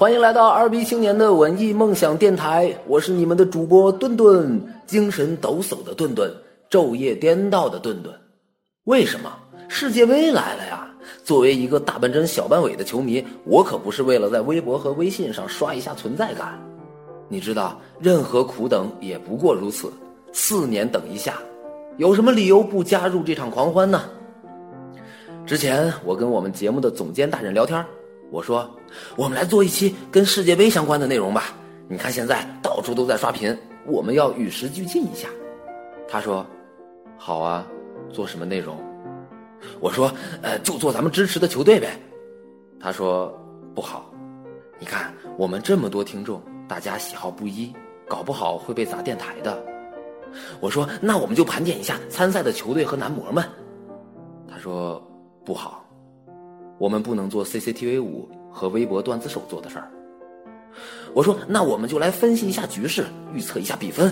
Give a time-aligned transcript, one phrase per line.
[0.00, 6.34] 欢迎来到二逼青年的文艺梦想电台，我是你们的主播顿顿，精神抖擞的顿顿，
[6.70, 8.10] 昼夜颠倒的顿顿。
[8.84, 9.30] 为什么
[9.68, 10.88] 世界杯来了呀？
[11.22, 16.58] 作为一个大半真小半伪的球迷，我可不是为了在微博和微信上刷一下存在感。
[17.28, 19.92] 你知道，任何苦等也不过如此。
[20.32, 21.34] 四年等一下，
[21.98, 24.04] 有什么理由不加入这场狂欢呢？
[25.44, 27.84] 之前我跟我们节目的总监大人聊天，
[28.30, 28.70] 我说
[29.16, 31.54] 我们来做一期跟世界杯相关的内容吧。
[31.88, 35.28] 你看现在到处都在刷屏，我们要与时俱进一下。
[36.08, 36.46] 他说
[37.18, 37.66] ：“好啊，
[38.12, 38.78] 做什么内容？”
[39.80, 40.12] 我说
[40.42, 42.00] ：“呃，就做咱们支持的球队呗。”
[42.80, 43.36] 他说
[43.74, 44.10] ：“不好，
[44.78, 47.72] 你看我们这么多听众，大家喜好不一，
[48.08, 49.60] 搞不好会被砸电台的。”
[50.60, 53.44] 我说：“那我们就盘点一下参赛的球队和男模们。”
[54.48, 55.04] 他说。
[55.42, 55.79] 不好，
[56.80, 59.90] 我们不能做 CCTV 五和微博段子手做的事儿。
[61.12, 64.10] 我说，那我们就来分析一下局势，预测一下比分。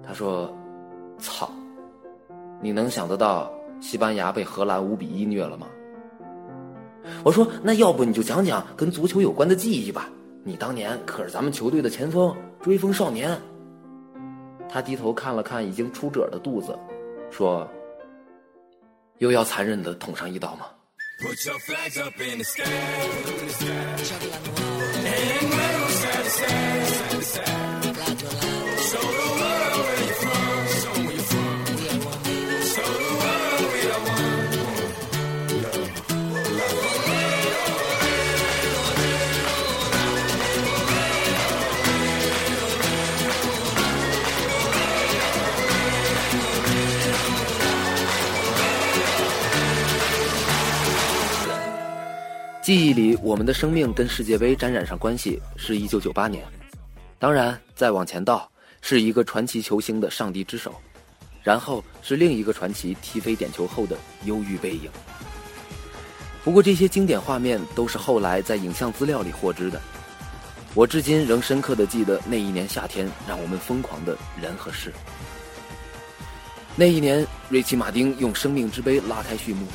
[0.00, 0.48] 他说
[1.18, 1.50] ：“操，
[2.60, 5.66] 你能想得到西班牙被荷兰五比一虐了吗？”
[7.24, 10.08] 我说：“那要不你就讲讲跟足球有关的记忆吧，
[10.44, 13.36] 你当年可是咱们球队的前锋，追风少年。”
[14.70, 16.78] 他低头看了看已经出褶的肚子，
[17.28, 17.68] 说。
[19.18, 20.66] 又要残忍的捅上一刀吗？
[21.22, 22.64] Put your flags up in the sky.
[22.64, 23.70] In the sky.
[25.04, 27.91] And let them side to.
[52.72, 56.42] 记忆里，我们的生命跟世界杯沾染上关系是一九九八年，
[57.18, 58.50] 当然再往前倒
[58.80, 60.74] 是一个传奇球星的上帝之手，
[61.42, 64.90] 然后是另一个传奇踢飞点球后的忧郁背影。
[66.42, 69.78] 不过这些经典画面都是后来在影像资料里获知的。
[70.72, 74.90] 我至今仍深刻的记得那一年夏天让我们疯狂的人和事。
[76.74, 79.66] 那一年，瑞奇·马丁用生命之杯拉开序幕，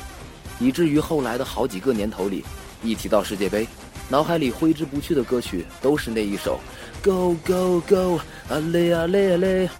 [0.58, 2.44] 以至于后来的好几个年头里。
[2.82, 3.66] 一提到世界杯，
[4.08, 6.60] 脑海里挥之不去的歌曲都是那一首
[7.04, 8.20] 《Go Go Go》
[8.52, 9.70] 啊嘞啊嘞啊嘞。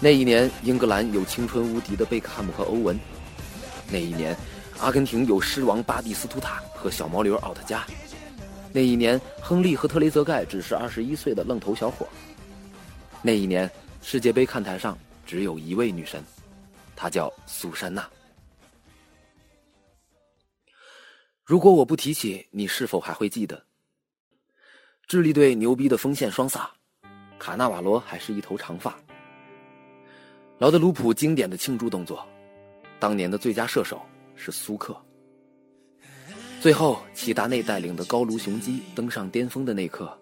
[0.00, 2.96] 那一年，英格兰有青春无敌的贝克汉姆和欧文；
[3.88, 4.36] 那一年，
[4.80, 7.80] 阿根廷有狮王巴蒂斯图塔和小毛驴奥特加；
[8.72, 12.04] 那一年，亨利和特雷泽盖只是二十一岁的愣头小伙；
[13.22, 16.20] 那一年，世界杯看台上只有一位女神，
[16.96, 18.04] 她叫苏珊娜。
[21.44, 23.60] 如果我不提起，你是否还会记得？
[25.08, 26.70] 智利队牛逼的锋线双萨，
[27.36, 28.96] 卡纳瓦罗还是一头长发。
[30.58, 32.24] 劳德鲁普经典的庆祝动作，
[33.00, 34.00] 当年的最佳射手
[34.36, 34.96] 是苏克。
[36.60, 40.16] 最后，齐达内带领的高卢雄鸡登上巅峰的那刻，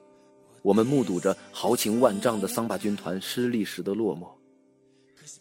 [0.62, 4.26] 我们目睹着豪情万丈的桑巴军团失利时的落寞。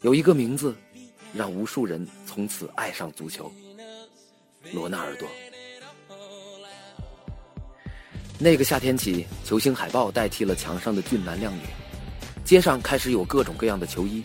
[0.01, 0.75] 有一个名字，
[1.33, 3.49] 让无数人从此爱上足球——
[4.73, 5.25] 罗纳尔多。
[8.41, 11.59] 那个夏天起，球星海报代替了墙上的俊男靓女，
[12.45, 14.23] 街上开始有各种各样的球衣。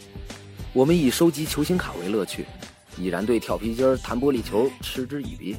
[0.72, 2.46] 我们以收集球星卡为乐趣，
[2.96, 5.56] 已然对跳皮筋、弹玻璃球嗤之以鼻。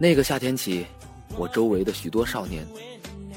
[0.00, 0.84] 那个夏天起，
[1.36, 2.66] 我周围的许多少年，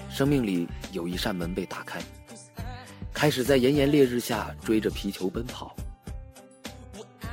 [0.09, 2.01] 生命里有一扇门被打开，
[3.13, 5.75] 开始在炎炎烈日下追着皮球奔跑，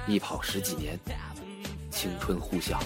[0.06, 0.99] 一跑十几年，
[1.91, 2.78] 青春呼啸。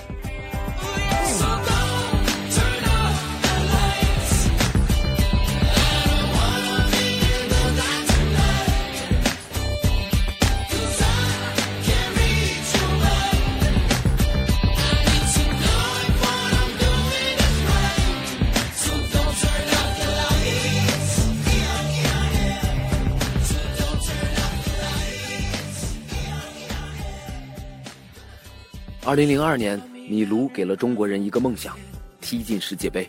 [29.07, 31.79] 二零零二年，米卢给了中国人一个梦想，
[32.21, 33.07] 踢进世界杯。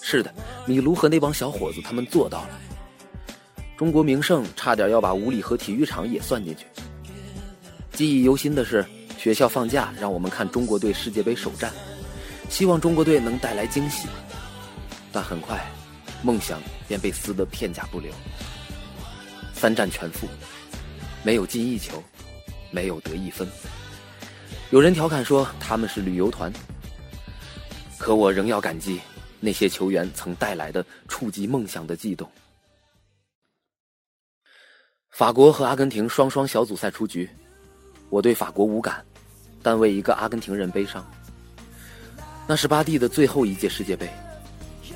[0.00, 0.32] 是的，
[0.64, 2.50] 米卢和那帮小伙子他们做到了。
[3.76, 6.66] 中国名胜差点要把五里河体育场也算进去。
[7.90, 8.86] 记忆犹新的是，
[9.18, 11.72] 学校放假让我们看中国队世界杯首战，
[12.48, 14.06] 希望中国队能带来惊喜。
[15.10, 15.60] 但很快，
[16.22, 18.12] 梦想便被撕得片甲不留。
[19.52, 20.28] 三战全负，
[21.24, 22.00] 没有进一球，
[22.70, 23.48] 没有得一分。
[24.70, 26.52] 有人调侃说他们是旅游团，
[27.96, 29.00] 可我仍要感激
[29.40, 32.30] 那些球员曾带来的触及梦想的悸动。
[35.08, 37.28] 法国和阿根廷双双小组赛出局，
[38.10, 39.02] 我对法国无感，
[39.62, 41.02] 但为一个阿根廷人悲伤。
[42.46, 44.06] 那是巴蒂的最后一届世界杯，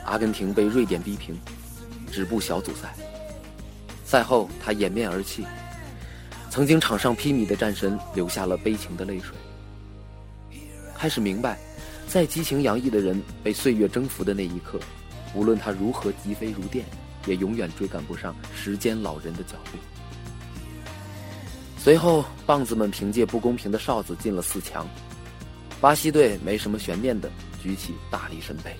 [0.04, 1.34] 阿根廷被瑞典逼平，
[2.10, 2.94] 止步小组赛。
[4.04, 5.46] 赛后他掩面而泣，
[6.50, 9.34] 曾经场上披靡的战神流下了悲情的泪水。
[11.02, 11.58] 开始明白，
[12.06, 14.78] 在激情洋溢的人被岁月征服的那一刻，
[15.34, 16.86] 无论他如何疾飞如电，
[17.26, 19.78] 也永远追赶不上时间老人的脚步。
[21.76, 24.86] 随后，棒子们凭借不公平的哨子进了四强。
[25.80, 27.28] 巴西队没什么悬念的
[27.60, 28.72] 举起大力神杯。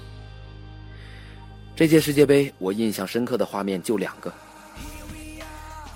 [1.75, 4.33] 这届世界杯我印象深刻的画面就两个，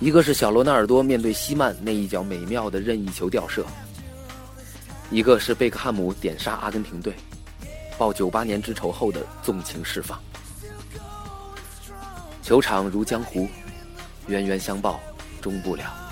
[0.01, 3.65] 一个是小罗纳尔多面对西曼那一脚美妙的任意球吊射，
[5.11, 7.15] 一个是贝克汉姆点杀阿根廷队，
[7.97, 10.21] 报九八年之仇后的纵情释放。
[12.43, 13.49] 球场如江湖，
[14.27, 15.01] 冤冤相报
[15.41, 16.06] 终不了。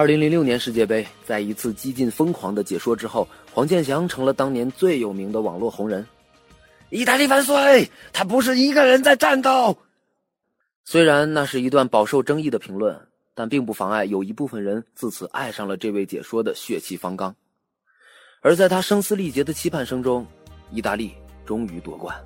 [0.00, 6.06] 二零零六年世界杯，在一次激进疯狂的解说之后，黄健翔成了当年最有名的网络红人。
[6.88, 7.86] 意大利万岁！
[8.10, 9.76] 他不是一个人在战斗。
[10.86, 12.98] 虽然那是一段饱受争议的评论，
[13.34, 17.36] 但并不妨碍有一部分人自此爱上了这位解说的血气方刚。
[18.40, 20.26] 而在他声嘶力竭的期盼声中，
[20.72, 21.12] 意大利
[21.44, 22.16] 终于夺冠。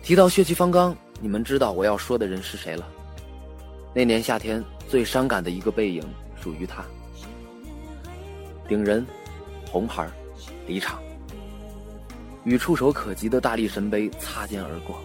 [0.00, 2.88] 提到血气方刚，你们知道我要说的人是谁了？
[3.94, 4.62] 那年夏天。
[4.88, 6.04] 最伤感的一个背影
[6.38, 6.84] 属于他，
[8.68, 9.06] 顶人，
[9.70, 10.06] 红牌，
[10.66, 11.00] 离场，
[12.44, 15.02] 与触手可及的大力神杯擦肩而过。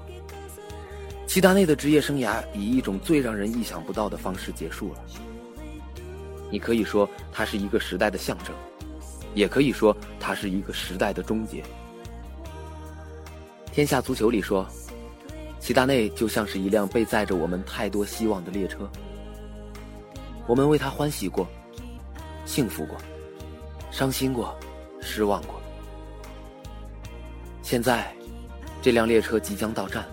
[1.25, 4.99] 齐达内的职业生涯以一种最让人意想不到的方式结束了。
[6.51, 8.53] 你可以说他是一个时代的象征，
[9.33, 11.63] 也可以说他是一个时代的终结。
[13.71, 14.67] 天下足球里说，
[15.59, 18.89] 齐达内就像是一辆被载着我们太多希望的列车。
[20.47, 21.45] 我们为他欢喜过，
[22.45, 22.97] 幸福过，
[23.91, 24.57] 伤心过，
[25.01, 25.61] 失望过。
[27.61, 28.13] 现在，
[28.81, 30.05] 这辆列车即将到站，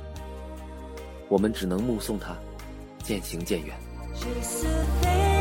[1.29, 2.37] 我们只能目送他
[3.03, 5.34] 渐行渐远。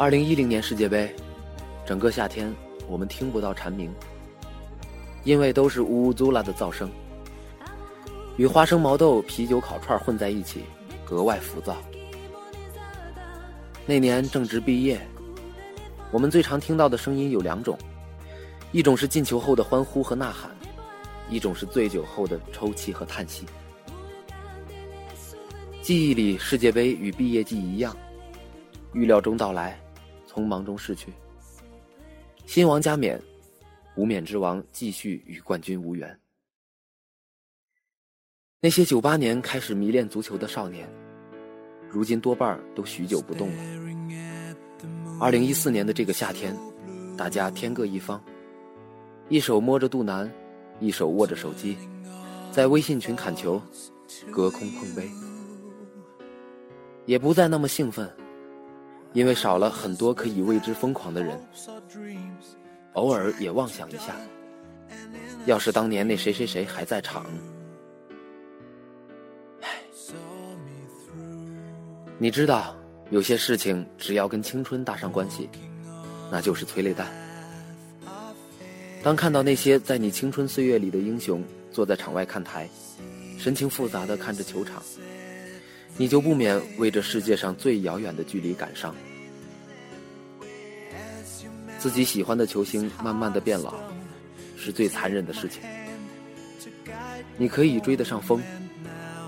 [0.00, 1.14] 二零一零年世界杯，
[1.84, 2.50] 整个夏天
[2.88, 3.92] 我们听不到蝉鸣，
[5.24, 6.90] 因为都是乌乌祖拉的噪声，
[8.38, 10.62] 与花生毛豆、啤酒烤串混在一起，
[11.04, 11.76] 格外浮躁。
[13.84, 14.98] 那年正值毕业，
[16.10, 17.76] 我们最常听到的声音有两种，
[18.72, 20.50] 一种是进球后的欢呼和呐喊，
[21.28, 23.44] 一种是醉酒后的抽泣和叹息。
[25.82, 27.94] 记忆里，世界杯与毕业季一样，
[28.94, 29.78] 预料中到来。
[30.30, 31.12] 匆忙中逝去，
[32.46, 33.20] 新王加冕，
[33.96, 36.16] 无冕之王继续与冠军无缘。
[38.60, 40.88] 那些九八年开始迷恋足球的少年，
[41.90, 43.62] 如今多半都许久不动了。
[45.20, 46.56] 二零一四年的这个夏天，
[47.16, 48.22] 大家天各一方，
[49.28, 50.30] 一手摸着肚腩，
[50.78, 51.76] 一手握着手机，
[52.52, 53.60] 在微信群砍球，
[54.30, 55.10] 隔空碰杯，
[57.04, 58.08] 也不再那么兴奋。
[59.12, 61.38] 因为少了很多可以为之疯狂的人，
[62.92, 64.16] 偶尔也妄想一下，
[65.46, 67.26] 要是当年那谁谁谁还在场，
[69.62, 69.68] 唉，
[72.18, 72.76] 你知道，
[73.10, 75.48] 有些事情只要跟青春搭上关系，
[76.30, 77.08] 那就是催泪弹。
[79.02, 82.68] 当看到那些在你青春岁月里的英雄坐在场外看台，
[83.38, 84.82] 神情复杂的看着球场。
[86.00, 88.94] 你就不免为这世界上最遥远的距离感伤。
[91.78, 93.74] 自己喜欢的球星慢慢的变老，
[94.56, 95.60] 是最残忍的事情。
[97.36, 98.42] 你可以追得上风，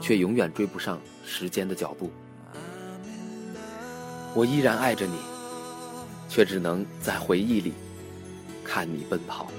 [0.01, 2.11] 却永远追不上时间的脚步。
[4.35, 5.19] 我依然爱着你，
[6.27, 7.75] 却只能在回忆里
[8.65, 9.53] 看你奔跑。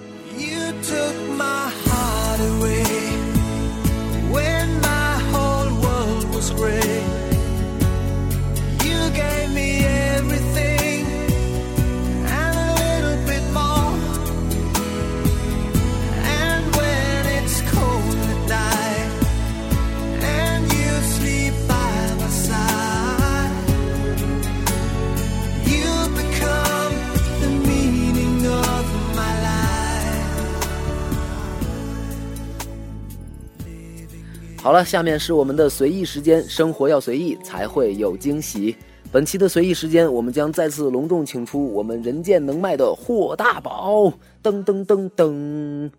[34.64, 38.74] 好了，下面是我们的随意时间，生活要随意才会有惊喜。
[39.12, 44.06] 本期的随意时间，我们将再次隆重请出我们人见能卖的霍大宝，
[44.42, 45.92] 噔噔噔噔，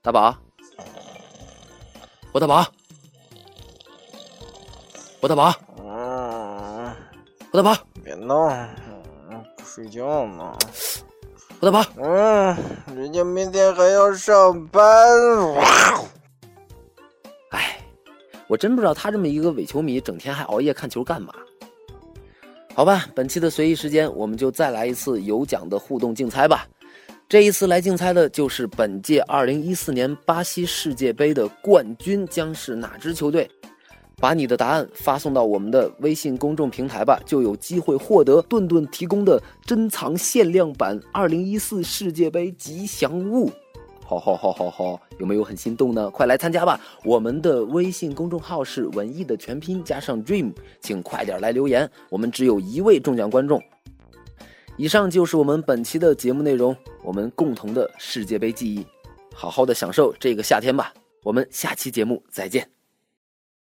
[0.00, 0.34] 大宝，
[2.32, 2.66] 霍大宝，
[5.20, 6.90] 霍大宝，嗯，
[7.52, 10.56] 霍大宝，别闹，嗯，不睡觉呢。
[11.60, 12.56] 霍大宝，嗯，
[12.96, 14.82] 人家明天还要上班。
[18.48, 21.32] 我真不知道他这么一个伪球迷，整天还熬夜看球干嘛？
[22.74, 26.66] 好吧，本期的随意时间，我们就再来一次有奖的互动竞猜吧。
[27.28, 33.50] 这一次来竞猜的就是本届2014年巴西世界杯的冠军将是哪支球队？
[34.18, 43.50] 把你的答案发送到我们的微信公众平台吧，就有机会获得顿顿提供的珍藏限量版2014世界杯吉祥物。
[44.04, 46.10] 好好好好好，有没有很心动呢？
[46.10, 46.80] 快来参加吧！
[47.04, 53.62] 我们的微信公众号是文艺的全拼加上 dream，请快点来留言，我们只有一位中奖观众。
[54.76, 58.86] 以上就是我们本期的节目内容，我们共同的世界杯记忆，
[59.32, 60.92] 好好的享受这个夏天吧！
[61.22, 62.75] 我们下期节目再见。